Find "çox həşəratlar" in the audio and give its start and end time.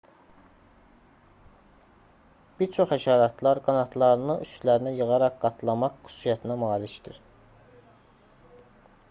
2.77-3.61